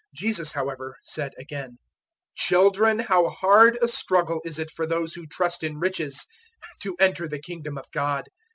[0.15, 1.77] Jesus, however, said again,
[2.33, 6.25] "Children, how hard a struggle is it for those who trust in riches
[6.81, 8.25] to enter the Kingdom of God!